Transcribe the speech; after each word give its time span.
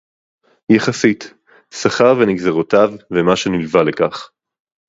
יחסית; 0.71 1.33
שכר 1.73 2.13
ונגזרותיו 2.19 2.89
ומה 3.13 3.35
שנלווה 3.35 3.83
לכך 3.83 4.31